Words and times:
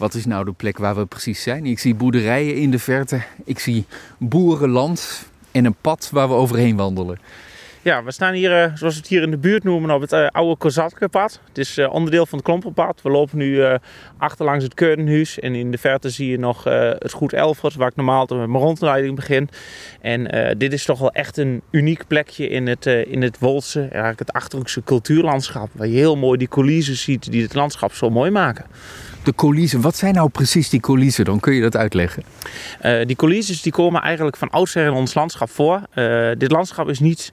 Wat 0.00 0.14
is 0.14 0.26
nou 0.26 0.44
de 0.44 0.52
plek 0.52 0.78
waar 0.78 0.96
we 0.96 1.06
precies 1.06 1.42
zijn? 1.42 1.66
Ik 1.66 1.78
zie 1.78 1.94
boerderijen 1.94 2.54
in 2.54 2.70
de 2.70 2.78
verte. 2.78 3.22
Ik 3.44 3.58
zie 3.58 3.86
boerenland 4.18 5.28
en 5.50 5.64
een 5.64 5.74
pad 5.80 6.08
waar 6.12 6.28
we 6.28 6.34
overheen 6.34 6.76
wandelen. 6.76 7.18
Ja, 7.82 8.04
we 8.04 8.12
staan 8.12 8.32
hier, 8.32 8.62
eh, 8.62 8.76
zoals 8.76 8.94
we 8.94 9.00
het 9.00 9.08
hier 9.08 9.22
in 9.22 9.30
de 9.30 9.38
buurt 9.38 9.64
noemen, 9.64 9.90
op 9.90 10.00
het 10.00 10.12
uh, 10.12 10.26
oude 10.26 10.56
Kozatkenpad. 10.56 11.40
Het 11.48 11.58
is 11.58 11.78
uh, 11.78 11.92
onderdeel 11.92 12.26
van 12.26 12.38
het 12.38 12.46
Klompenpad. 12.46 13.02
We 13.02 13.10
lopen 13.10 13.38
nu 13.38 13.78
achterlangs 14.18 14.64
het 14.64 14.74
Keurenhuis. 14.74 15.38
En 15.38 15.54
in 15.54 15.70
de 15.70 15.78
verte 15.78 16.10
zie 16.10 16.30
je 16.30 16.38
nog 16.38 16.64
het 16.64 17.12
Goed 17.12 17.32
Elfert, 17.32 17.74
waar 17.74 17.88
ik 17.88 17.96
normaal 17.96 18.26
met 18.28 18.48
mijn 18.48 18.62
rondleiding 18.62 19.16
begin. 19.16 19.48
En 20.00 20.54
dit 20.58 20.72
is 20.72 20.84
toch 20.84 20.98
wel 20.98 21.12
echt 21.12 21.36
een 21.36 21.62
uniek 21.70 22.06
plekje 22.06 22.48
in 22.48 22.66
het, 22.66 22.86
in 22.86 23.22
het 23.22 23.38
Wolse, 23.38 23.80
eigenlijk 23.80 24.18
het 24.18 24.32
Achterhoekse 24.32 24.82
cultuurlandschap. 24.82 25.68
Waar 25.72 25.86
je 25.86 25.96
heel 25.96 26.16
mooi 26.16 26.38
die 26.38 26.48
coulissen 26.48 26.96
ziet 26.96 27.30
die 27.30 27.42
het 27.42 27.54
landschap 27.54 27.92
zo 27.92 28.10
mooi 28.10 28.30
maken 28.30 28.64
de. 29.34 29.80
Wat 29.80 29.96
zijn 29.96 30.14
nou 30.14 30.28
precies 30.28 30.68
die 30.68 30.80
coulissen 30.80 31.24
dan? 31.24 31.40
Kun 31.40 31.54
je 31.54 31.60
dat 31.60 31.76
uitleggen? 31.76 32.22
die 33.06 33.16
coulissen 33.16 33.62
die 33.62 33.72
komen 33.72 34.02
eigenlijk 34.02 34.36
van 34.36 34.50
oudsher 34.50 34.86
in 34.86 34.92
ons 34.92 35.14
landschap 35.14 35.50
voor. 35.50 35.80
dit 36.38 36.50
landschap 36.50 36.88
is 36.88 37.00
niet 37.00 37.32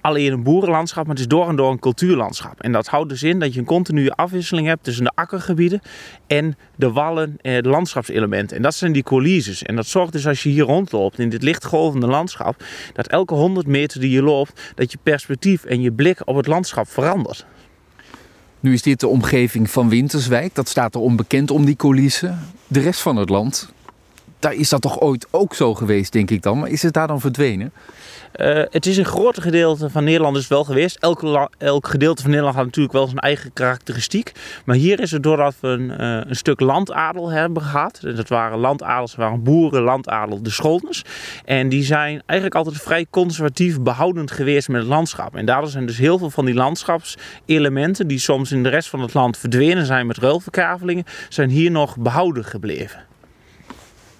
alleen 0.00 0.32
een 0.32 0.42
boerenlandschap, 0.42 1.06
maar 1.06 1.14
het 1.14 1.24
is 1.24 1.28
door 1.28 1.48
en 1.48 1.56
door 1.56 1.70
een 1.70 1.78
cultuurlandschap. 1.78 2.60
En 2.60 2.72
dat 2.72 2.86
houdt 2.86 3.08
dus 3.08 3.22
in 3.22 3.38
dat 3.38 3.54
je 3.54 3.60
een 3.60 3.66
continue 3.66 4.12
afwisseling 4.12 4.66
hebt 4.66 4.84
tussen 4.84 5.04
de 5.04 5.12
akkergebieden 5.14 5.80
en 6.26 6.56
de 6.76 6.92
wallen 6.92 7.36
en 7.40 7.62
de 7.62 7.68
landschapselementen. 7.68 8.56
En 8.56 8.62
dat 8.62 8.74
zijn 8.74 8.92
die 8.92 9.02
coulisses. 9.02 9.62
En 9.62 9.76
dat 9.76 9.86
zorgt 9.86 10.12
dus 10.12 10.26
als 10.26 10.42
je 10.42 10.48
hier 10.48 10.64
rondloopt 10.64 11.18
in 11.18 11.28
dit 11.28 11.42
lichtgolvende 11.42 12.06
landschap, 12.06 12.64
dat 12.92 13.06
elke 13.06 13.34
100 13.34 13.66
meter 13.66 14.00
die 14.00 14.10
je 14.10 14.22
loopt, 14.22 14.72
dat 14.74 14.92
je 14.92 14.98
perspectief 15.02 15.64
en 15.64 15.80
je 15.80 15.92
blik 15.92 16.20
op 16.24 16.36
het 16.36 16.46
landschap 16.46 16.88
verandert. 16.88 17.46
Nu 18.60 18.72
is 18.72 18.82
dit 18.82 19.00
de 19.00 19.08
omgeving 19.08 19.70
van 19.70 19.88
Winterswijk. 19.88 20.54
Dat 20.54 20.68
staat 20.68 20.94
er 20.94 21.00
onbekend 21.00 21.50
om 21.50 21.64
die 21.64 21.76
coulissen. 21.76 22.46
De 22.66 22.80
rest 22.80 23.00
van 23.00 23.16
het 23.16 23.28
land, 23.28 23.72
daar 24.38 24.54
is 24.54 24.68
dat 24.68 24.80
toch 24.80 25.00
ooit 25.00 25.26
ook 25.30 25.54
zo 25.54 25.74
geweest, 25.74 26.12
denk 26.12 26.30
ik 26.30 26.42
dan. 26.42 26.58
Maar 26.58 26.70
is 26.70 26.82
het 26.82 26.92
daar 26.92 27.06
dan 27.06 27.20
verdwenen? 27.20 27.72
Uh, 28.36 28.62
het 28.70 28.86
is 28.86 28.96
een 28.96 29.04
groot 29.04 29.40
gedeelte 29.40 29.90
van 29.90 30.04
Nederland 30.04 30.34
dus 30.34 30.48
wel 30.48 30.64
geweest. 30.64 30.96
Elk, 31.00 31.48
elk 31.58 31.88
gedeelte 31.88 32.20
van 32.22 32.30
Nederland 32.30 32.56
had 32.56 32.64
natuurlijk 32.64 32.94
wel 32.94 33.06
zijn 33.06 33.18
eigen 33.18 33.52
karakteristiek. 33.52 34.32
Maar 34.64 34.76
hier 34.76 35.00
is 35.00 35.10
het 35.10 35.22
doordat 35.22 35.54
we 35.60 35.68
een, 35.68 36.00
uh, 36.00 36.20
een 36.28 36.36
stuk 36.36 36.60
landadel 36.60 37.30
hebben 37.30 37.62
gehad. 37.62 38.00
Dat 38.00 38.28
waren 38.28 38.58
landadels, 38.58 39.14
waren 39.14 39.42
boeren, 39.42 39.82
landadel, 39.82 40.42
de 40.42 40.50
Scholtens. 40.50 41.04
En 41.44 41.68
die 41.68 41.82
zijn 41.82 42.22
eigenlijk 42.26 42.54
altijd 42.54 42.82
vrij 42.82 43.06
conservatief 43.10 43.80
behoudend 43.80 44.30
geweest 44.30 44.68
met 44.68 44.80
het 44.80 44.90
landschap. 44.90 45.36
En 45.36 45.46
daardoor 45.46 45.70
zijn 45.70 45.86
dus 45.86 45.98
heel 45.98 46.18
veel 46.18 46.30
van 46.30 46.44
die 46.44 46.54
landschapselementen... 46.54 48.06
die 48.06 48.18
soms 48.18 48.52
in 48.52 48.62
de 48.62 48.68
rest 48.68 48.88
van 48.88 49.00
het 49.00 49.14
land 49.14 49.38
verdwenen 49.38 49.86
zijn 49.86 50.06
met 50.06 50.18
ruilverkavelingen... 50.18 51.04
zijn 51.28 51.50
hier 51.50 51.70
nog 51.70 51.96
behouden 51.96 52.44
gebleven. 52.44 53.07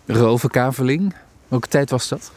Ruilverkaveling? 0.09 1.13
Welke 1.49 1.69
tijd 1.69 1.91
was 1.91 2.09
dat? 2.09 2.33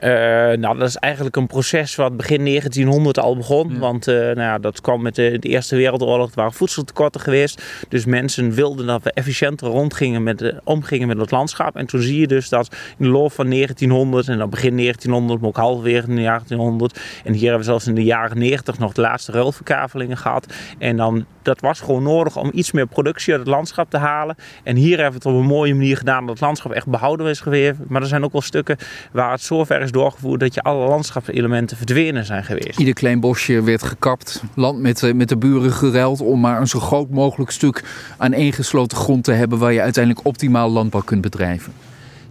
Uh, 0.00 0.10
nou, 0.58 0.78
dat 0.78 0.88
is 0.88 0.96
eigenlijk 0.96 1.36
een 1.36 1.46
proces 1.46 1.94
wat 1.94 2.16
begin 2.16 2.44
1900 2.44 3.18
al 3.18 3.36
begon. 3.36 3.78
Want 3.78 4.08
uh, 4.08 4.14
nou 4.14 4.40
ja, 4.40 4.58
dat 4.58 4.80
kwam 4.80 5.02
met 5.02 5.14
de, 5.14 5.36
de, 5.40 5.48
Eerste 5.48 5.76
Wereldoorlog. 5.76 6.28
Er 6.28 6.34
waren 6.34 6.52
voedseltekorten 6.52 7.20
geweest. 7.20 7.62
Dus 7.88 8.04
mensen 8.04 8.52
wilden 8.52 8.86
dat 8.86 9.02
we 9.02 9.12
efficiënter 9.12 9.68
rondgingen 9.68 10.22
met 10.22 10.38
de, 10.38 10.60
omgingen 10.64 11.08
met 11.08 11.18
het 11.18 11.30
landschap. 11.30 11.76
En 11.76 11.86
toen 11.86 12.00
zie 12.00 12.20
je 12.20 12.26
dus 12.26 12.48
dat 12.48 12.76
in 12.98 13.04
de 13.04 13.10
loop 13.10 13.32
van 13.32 13.50
1900 13.50 14.28
en 14.28 14.38
dan 14.38 14.50
begin 14.50 14.76
1900, 14.76 15.40
maar 15.40 15.48
ook 15.48 15.56
halverwege 15.56 16.08
in 16.08 16.14
de 16.14 16.20
jaren 16.20 16.46
1900. 16.46 17.00
En 17.24 17.32
hier 17.32 17.42
hebben 17.42 17.58
we 17.58 17.64
zelfs 17.64 17.86
in 17.86 17.94
de 17.94 18.04
jaren 18.04 18.38
90 18.38 18.78
nog 18.78 18.92
de 18.92 19.00
laatste 19.00 19.32
ruilverkavelingen 19.32 20.16
gehad. 20.16 20.46
En 20.78 20.96
dan, 20.96 21.26
dat 21.42 21.60
was 21.60 21.80
gewoon 21.80 22.02
nodig 22.02 22.36
om 22.36 22.50
iets 22.54 22.72
meer 22.72 22.86
productie 22.86 23.32
uit 23.32 23.40
het 23.40 23.50
landschap 23.50 23.90
te 23.90 23.98
halen. 23.98 24.36
En 24.62 24.76
hier 24.76 24.98
hebben 24.98 25.20
we 25.20 25.28
het 25.28 25.36
op 25.36 25.42
een 25.42 25.48
mooie 25.48 25.74
manier 25.74 25.96
gedaan 25.96 26.20
dat 26.20 26.34
het 26.34 26.40
landschap 26.40 26.72
echt 26.72 26.86
behouden 26.86 27.26
is 27.26 27.40
geweest. 27.40 27.78
Maar 27.88 28.02
er 28.02 28.08
zijn 28.08 28.24
ook 28.24 28.32
wel 28.32 28.41
stukken 28.42 28.76
waar 29.12 29.30
het 29.30 29.42
zover 29.42 29.80
is 29.80 29.90
doorgevoerd 29.90 30.40
dat 30.40 30.54
je 30.54 30.62
alle 30.62 30.88
landschapselementen 30.88 31.76
verdwenen 31.76 32.24
zijn 32.24 32.44
geweest. 32.44 32.78
Ieder 32.78 32.94
klein 32.94 33.20
bosje 33.20 33.62
werd 33.62 33.82
gekapt, 33.82 34.42
land 34.54 34.80
met, 34.80 35.02
eh, 35.02 35.14
met 35.14 35.28
de 35.28 35.36
buren 35.36 35.72
geruild 35.72 36.20
om 36.20 36.40
maar 36.40 36.60
een 36.60 36.68
zo 36.68 36.80
groot 36.80 37.10
mogelijk 37.10 37.50
stuk 37.50 37.84
aan 38.16 38.52
gesloten 38.52 38.98
grond 38.98 39.24
te 39.24 39.32
hebben 39.32 39.58
waar 39.58 39.72
je 39.72 39.80
uiteindelijk 39.80 40.26
optimaal 40.26 40.70
landbouw 40.70 41.02
kunt 41.02 41.20
bedrijven. 41.20 41.72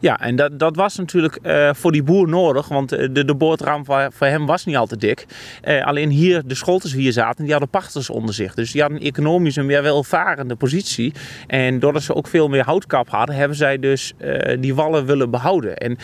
Ja, 0.01 0.19
en 0.19 0.35
dat, 0.35 0.59
dat 0.59 0.75
was 0.75 0.97
natuurlijk 0.97 1.39
uh, 1.43 1.69
voor 1.73 1.91
die 1.91 2.03
boer 2.03 2.27
nodig, 2.27 2.67
want 2.67 2.91
eh, 2.91 3.07
de, 3.11 3.25
de 3.25 3.35
boordraam 3.35 3.85
voor, 3.85 4.07
voor 4.11 4.27
hem 4.27 4.45
was 4.45 4.65
niet 4.65 4.75
al 4.75 4.87
te 4.87 4.97
dik. 4.97 5.25
Uh, 5.63 5.85
alleen 5.85 6.09
hier, 6.09 6.41
de 6.45 6.55
scholters 6.55 6.93
hier 6.93 7.11
zaten, 7.11 7.43
die 7.43 7.51
hadden 7.51 7.69
pachters 7.69 8.09
onder 8.09 8.33
zich. 8.35 8.53
Dus 8.53 8.71
die 8.71 8.81
hadden 8.81 8.99
een 8.99 9.07
economisch 9.07 9.55
een 9.55 9.65
meer 9.65 9.83
welvarende 9.83 10.55
positie. 10.55 11.13
En 11.47 11.79
doordat 11.79 12.03
ze 12.03 12.15
ook 12.15 12.27
veel 12.27 12.49
meer 12.49 12.63
houtkap 12.63 13.09
hadden, 13.09 13.35
hebben 13.35 13.57
zij 13.57 13.79
dus 13.79 14.13
die 14.59 14.75
wallen 14.75 15.05
willen 15.05 15.29
behouden. 15.29 15.77
En 15.77 15.97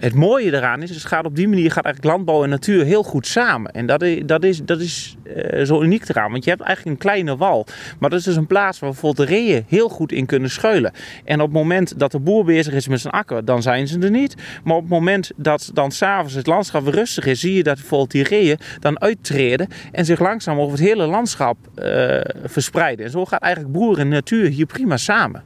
het 0.00 0.14
mooie 0.14 0.54
eraan 0.54 0.82
is, 0.82 0.90
het 0.90 1.04
gaat 1.04 1.24
op 1.24 1.36
die 1.36 1.48
manier 1.48 1.70
gaat 1.70 1.84
eigenlijk 1.84 2.14
landbouw 2.14 2.42
en 2.42 2.48
natuur 2.48 2.84
heel 2.84 3.02
goed 3.02 3.26
samen. 3.26 3.72
En 3.72 3.86
dat 3.86 4.02
is, 4.02 4.20
dat 4.24 4.44
is, 4.44 4.64
dat 4.64 4.80
is 4.80 5.16
zo 5.62 5.82
uniek 5.82 6.08
eraan, 6.08 6.30
want 6.30 6.44
je 6.44 6.50
hebt 6.50 6.62
eigenlijk 6.62 6.96
een 6.96 7.02
kleine 7.08 7.36
wal. 7.36 7.66
Maar 7.98 8.10
dat 8.10 8.18
is 8.18 8.24
dus 8.24 8.36
een 8.36 8.46
plaats 8.46 8.78
waar 8.78 8.90
bijvoorbeeld 8.90 9.28
de 9.28 9.34
reeën 9.34 9.64
heel 9.68 9.88
goed 9.88 10.12
in 10.12 10.26
kunnen 10.26 10.50
schuilen. 10.50 10.92
En 11.24 11.40
op 11.40 11.46
het 11.46 11.56
moment 11.56 11.98
dat 11.98 12.12
de 12.12 12.18
boer 12.18 12.44
bezig 12.44 12.74
is 12.74 12.88
met 12.88 13.00
zijn 13.00 13.14
dan 13.44 13.62
zijn 13.62 13.88
ze 13.88 13.98
er 13.98 14.10
niet. 14.10 14.34
Maar 14.64 14.76
op 14.76 14.82
het 14.82 14.90
moment 14.90 15.30
dat 15.36 15.70
dan 15.74 15.90
s'avonds 15.90 16.34
het 16.34 16.46
landschap 16.46 16.86
rustig 16.86 17.26
is, 17.26 17.40
zie 17.40 17.54
je 17.54 17.62
dat 17.62 17.74
bijvoorbeeld 17.74 18.10
die 18.10 18.22
reeën 18.22 18.58
dan 18.80 19.00
uittreden 19.00 19.68
en 19.92 20.04
zich 20.04 20.20
langzaam 20.20 20.58
over 20.58 20.78
het 20.78 20.86
hele 20.88 21.06
landschap 21.06 21.56
uh, 21.76 22.20
verspreiden. 22.44 23.04
En 23.04 23.10
zo 23.10 23.24
gaat 23.24 23.42
eigenlijk 23.42 23.74
boer 23.74 23.98
en 23.98 24.08
natuur 24.08 24.48
hier 24.48 24.66
prima 24.66 24.96
samen. 24.96 25.42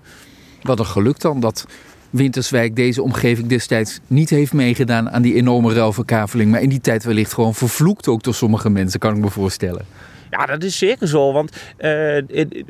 Wat 0.62 0.78
een 0.78 0.86
geluk 0.86 1.20
dan 1.20 1.40
dat 1.40 1.66
Winterswijk 2.10 2.76
deze 2.76 3.02
omgeving 3.02 3.48
destijds 3.48 4.00
niet 4.06 4.30
heeft 4.30 4.52
meegedaan 4.52 5.10
aan 5.10 5.22
die 5.22 5.34
enorme 5.34 5.74
ruilverkaveling. 5.74 6.50
Maar 6.50 6.62
in 6.62 6.68
die 6.68 6.80
tijd 6.80 7.04
wellicht 7.04 7.32
gewoon 7.32 7.54
vervloekt 7.54 8.08
ook 8.08 8.22
door 8.22 8.34
sommige 8.34 8.70
mensen, 8.70 9.00
kan 9.00 9.16
ik 9.16 9.22
me 9.22 9.30
voorstellen. 9.30 9.86
Ja, 10.30 10.46
dat 10.46 10.62
is 10.62 10.78
zeker 10.78 11.08
zo. 11.08 11.32
Want 11.32 11.56
uh, 11.78 12.22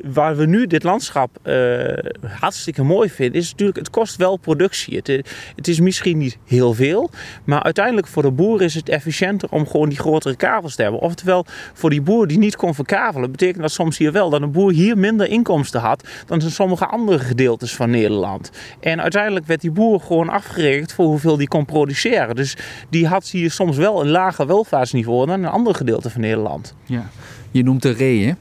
waar 0.03 0.35
we 0.35 0.45
nu 0.45 0.67
dit 0.67 0.83
landschap 0.83 1.37
uh, 1.43 1.93
hartstikke 2.21 2.83
mooi 2.83 3.09
vinden, 3.09 3.41
is 3.41 3.51
natuurlijk, 3.51 3.77
het 3.77 3.89
kost 3.89 4.15
wel 4.15 4.37
productie. 4.37 4.95
Het, 4.95 5.07
het, 5.55 5.67
is 5.67 5.79
misschien 5.79 6.17
niet 6.17 6.37
heel 6.45 6.73
veel, 6.73 7.09
maar 7.43 7.63
uiteindelijk 7.63 8.07
voor 8.07 8.23
de 8.23 8.31
boer 8.31 8.61
is 8.61 8.73
het 8.73 8.89
efficiënter 8.89 9.49
om 9.51 9.67
gewoon 9.67 9.89
die 9.89 9.97
grotere 9.97 10.35
kavels 10.35 10.75
te 10.75 10.81
hebben. 10.81 10.99
Oftewel, 10.99 11.45
voor 11.73 11.89
die 11.89 12.01
boer 12.01 12.27
die 12.27 12.37
niet 12.37 12.55
kon 12.55 12.75
verkavelen, 12.75 13.31
betekent 13.31 13.61
dat 13.61 13.71
soms 13.71 13.97
hier 13.97 14.11
wel 14.11 14.29
dat 14.29 14.41
een 14.41 14.51
boer 14.51 14.71
hier 14.71 14.97
minder 14.97 15.27
inkomsten 15.27 15.81
had 15.81 16.07
dan 16.25 16.41
in 16.41 16.51
sommige 16.51 16.85
andere 16.85 17.19
gedeeltes 17.19 17.75
van 17.75 17.89
Nederland. 17.89 18.51
En 18.79 19.01
uiteindelijk 19.01 19.45
werd 19.45 19.61
die 19.61 19.71
boer 19.71 19.99
gewoon 19.99 20.29
afgerekend 20.29 20.93
voor 20.93 21.05
hoeveel 21.05 21.37
die 21.37 21.47
kon 21.47 21.65
produceren. 21.65 22.35
Dus 22.35 22.57
die 22.89 23.07
had 23.07 23.29
hier 23.29 23.51
soms 23.51 23.77
wel 23.77 24.01
een 24.01 24.09
lager 24.09 24.47
welvaartsniveau 24.47 25.25
dan 25.25 25.39
in 25.39 25.45
andere 25.45 25.75
gedeelten 25.75 26.11
van 26.11 26.21
Nederland. 26.21 26.75
Ja. 26.85 27.09
Je 27.51 27.63
noemt 27.63 27.81
de 27.81 27.91
reeën. 27.91 28.37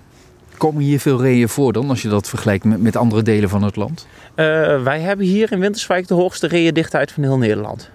Komen 0.57 0.83
hier 0.83 1.01
veel 1.01 1.21
reeën 1.21 1.49
voor 1.49 1.73
dan, 1.73 1.89
als 1.89 2.03
je 2.03 2.09
dat 2.09 2.29
vergelijkt 2.29 2.65
met, 2.65 2.81
met 2.81 2.97
andere 2.97 3.23
delen 3.23 3.49
van 3.49 3.63
het 3.63 3.77
land? 3.77 4.07
Uh, 4.29 4.83
wij 4.83 5.01
hebben 5.01 5.27
hier 5.27 5.53
in 5.53 5.61
Winterswijk 5.61 6.09
de 6.09 6.15
hoogste 6.15 6.47
reeëndichtheid 6.47 7.13
van 7.13 7.23
heel 7.23 7.39
Nederland. 7.39 7.91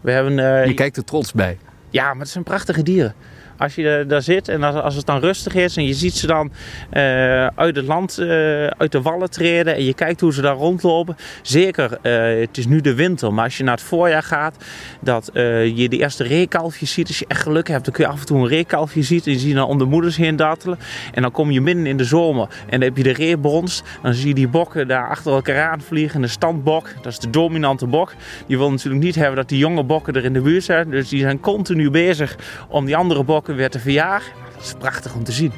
We 0.00 0.10
hebben, 0.10 0.38
uh, 0.38 0.66
je 0.66 0.74
kijkt 0.74 0.96
er 0.96 1.04
trots 1.04 1.32
bij. 1.32 1.58
Ja, 1.90 2.12
maar 2.12 2.22
het 2.22 2.28
zijn 2.28 2.44
prachtige 2.44 2.82
dieren 2.82 3.14
als 3.60 3.74
je 3.74 4.04
daar 4.08 4.22
zit 4.22 4.48
en 4.48 4.62
als, 4.62 4.94
het 4.94 5.06
dan 5.06 5.20
rustig 5.20 5.54
is 5.54 5.76
en 5.76 5.86
je 5.86 5.94
ziet 5.94 6.14
ze 6.14 6.26
dan 6.26 6.50
uh, 6.92 7.46
uit 7.46 7.76
het 7.76 7.86
land, 7.86 8.18
uh, 8.18 8.66
uit 8.66 8.92
de 8.92 9.02
wallen 9.02 9.30
treden 9.30 9.74
en 9.74 9.84
je 9.84 9.94
kijkt 9.94 10.20
hoe 10.20 10.32
ze 10.32 10.40
daar 10.40 10.54
rondlopen. 10.54 11.16
Zeker, 11.42 11.98
uh, 12.02 12.40
het 12.40 12.58
is 12.58 12.66
nu 12.66 12.80
de 12.80 12.94
winter, 12.94 13.34
maar 13.34 13.44
als 13.44 13.56
je 13.56 13.64
naar 13.64 13.74
het 13.74 13.82
voorjaar 13.82 14.22
gaat, 14.22 14.56
dat 15.00 15.30
je 15.34 15.86
de 15.88 15.98
eerste 15.98 16.24
reekalfjes 16.24 16.92
ziet. 16.92 17.08
Als 17.08 17.18
je 17.18 17.24
echt 17.28 17.42
geluk 17.42 17.68
hebt, 17.68 17.84
dan 17.84 17.94
kun 17.94 18.04
je 18.04 18.10
af 18.10 18.20
en 18.20 18.26
toe 18.26 18.38
een 18.38 18.48
reekalfje 18.48 19.02
zien 19.02 19.20
en 19.24 19.32
je 19.32 19.38
ziet 19.38 19.54
dan 19.54 19.66
om 19.66 19.78
de 19.78 19.84
moeders 19.84 20.16
heen 20.16 20.36
dartelen. 20.36 20.78
En 21.14 21.22
dan 21.22 21.30
kom 21.30 21.50
je 21.50 21.60
midden 21.60 21.86
in 21.86 21.96
de 21.96 22.04
zomer 22.04 22.48
en 22.66 22.70
dan 22.70 22.80
heb 22.80 22.96
je 22.96 23.02
de 23.02 23.12
reebronst. 23.12 23.84
Dan 24.02 24.14
zie 24.14 24.28
je 24.28 24.34
die 24.34 24.48
bokken 24.48 24.88
daar 24.88 25.08
achter 25.08 25.32
elkaar 25.32 25.70
aanvliegen. 25.70 26.20
De 26.20 26.28
standbok, 26.28 26.88
dat 27.02 27.12
is 27.12 27.18
de 27.18 27.30
dominante 27.30 27.86
bok. 27.86 28.14
Die 28.46 28.58
wil 28.58 28.70
natuurlijk 28.70 29.04
niet 29.04 29.14
hebben 29.14 29.36
dat 29.36 29.48
die 29.48 29.58
jonge 29.58 29.84
bokken 29.84 30.14
er 30.14 30.24
in 30.24 30.32
de 30.32 30.40
buurt 30.40 30.64
zijn. 30.64 30.90
Dus 30.90 31.08
die 31.08 31.20
zijn 31.20 31.40
continu 31.40 31.90
bezig 31.90 32.36
om 32.68 32.84
die 32.84 32.96
andere 32.96 33.24
bokken 33.24 33.49
weer 33.54 33.70
te 33.70 33.78
verjagen. 33.78 34.32
Dat 34.54 34.62
is 34.64 34.74
prachtig 34.78 35.14
om 35.14 35.24
te 35.24 35.32
zien. 35.32 35.52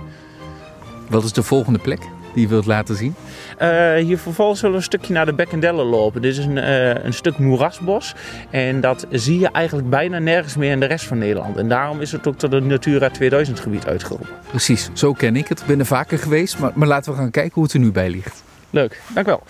Wat 1.09 1.25
is 1.25 1.33
de 1.33 1.43
volgende 1.43 1.79
plek 1.79 2.01
die 2.35 2.43
je 2.43 2.49
wilt 2.49 2.67
laten 2.67 2.97
zien? 2.97 3.15
Uh, 3.63 3.95
hier 3.95 4.19
vervolgens 4.19 4.59
zullen 4.59 4.75
we 4.75 4.81
een 4.81 4.87
stukje 4.87 5.13
naar 5.13 5.27
de 5.27 5.35
Bekkendellen 5.35 5.85
lopen. 5.85 6.23
Dit 6.23 6.39
is 6.39 6.45
een, 6.45 6.57
uh, 6.57 7.05
een 7.05 7.15
stuk 7.15 7.39
moerasbos. 7.39 8.15
En 8.51 8.81
dat 8.81 9.07
zie 9.11 9.39
je 9.39 9.49
eigenlijk 9.49 9.91
bijna 9.91 10.19
nergens 10.19 10.57
meer 10.57 10.71
in 10.71 10.81
de 10.81 10.87
rest 10.87 11.05
van 11.05 11.19
Nederland. 11.19 11.57
En 11.57 11.69
daarom 11.69 12.01
is 12.01 12.13
het 12.13 12.27
ook 12.27 12.39
tot 12.39 12.53
een 12.53 12.67
Natura 12.67 13.11
2000 13.11 13.61
gebied 13.61 13.87
uitgeroepen. 13.87 14.29
Precies, 14.49 14.91
zo 14.93 15.13
ken 15.13 15.37
ik 15.37 15.49
het. 15.49 15.61
Ik 15.61 15.67
ben 15.67 15.79
er 15.79 15.87
vaker 15.87 16.19
geweest. 16.19 16.59
Maar, 16.59 16.73
maar 16.75 16.89
laten 16.89 17.13
we 17.13 17.19
gaan 17.19 17.31
kijken 17.31 17.55
hoe 17.55 17.63
het 17.63 17.73
er 17.73 17.79
nu 17.79 17.93
bij 17.93 18.11
ligt. 18.11 18.43
Leuk, 18.71 19.01
dank 19.15 19.27
wel. 19.27 19.43